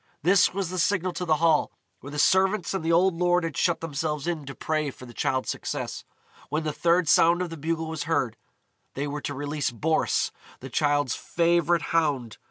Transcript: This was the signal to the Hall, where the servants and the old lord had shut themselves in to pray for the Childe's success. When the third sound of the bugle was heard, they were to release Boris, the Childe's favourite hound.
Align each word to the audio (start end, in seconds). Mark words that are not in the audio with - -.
This 0.23 0.51
was 0.51 0.71
the 0.71 0.79
signal 0.79 1.13
to 1.13 1.25
the 1.25 1.35
Hall, 1.35 1.71
where 1.99 2.09
the 2.09 2.17
servants 2.17 2.73
and 2.73 2.83
the 2.83 2.91
old 2.91 3.13
lord 3.13 3.43
had 3.43 3.55
shut 3.55 3.81
themselves 3.81 4.25
in 4.25 4.45
to 4.47 4.55
pray 4.55 4.89
for 4.89 5.05
the 5.05 5.13
Childe's 5.13 5.51
success. 5.51 6.05
When 6.49 6.63
the 6.63 6.73
third 6.73 7.07
sound 7.07 7.39
of 7.43 7.51
the 7.51 7.55
bugle 7.55 7.85
was 7.85 8.05
heard, 8.05 8.35
they 8.95 9.05
were 9.05 9.21
to 9.21 9.35
release 9.35 9.69
Boris, 9.69 10.31
the 10.59 10.71
Childe's 10.71 11.13
favourite 11.13 11.83
hound. 11.93 12.39